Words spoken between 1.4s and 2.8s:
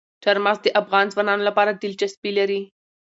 لپاره دلچسپي لري.